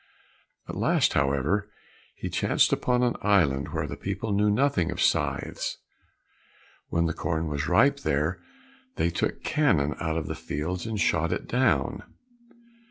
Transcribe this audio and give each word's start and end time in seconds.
At 0.67 0.73
last, 0.75 1.13
however, 1.13 1.69
he 2.15 2.27
chanced 2.27 2.73
upon 2.73 3.03
an 3.03 3.15
island 3.21 3.67
where 3.71 3.85
the 3.85 3.95
people 3.95 4.33
knew 4.33 4.49
nothing 4.49 4.89
of 4.89 4.99
scythes. 4.99 5.77
When 6.87 7.05
the 7.05 7.13
corn 7.13 7.45
was 7.49 7.67
ripe 7.67 7.99
there, 7.99 8.41
they 8.95 9.11
took 9.11 9.43
cannon 9.43 9.93
out 9.99 10.13
to 10.13 10.23
the 10.23 10.33
fields 10.33 10.87
and 10.87 10.99
shot 10.99 11.31
it 11.31 11.45
down. 11.47 12.01